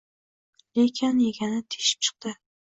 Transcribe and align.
Lekin 0.79 1.19
yegani 1.27 1.63
teshib 1.77 2.05
chiqdi. 2.11 2.37